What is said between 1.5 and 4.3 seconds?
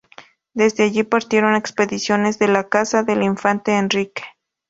expediciones de la casa del infante Enrique.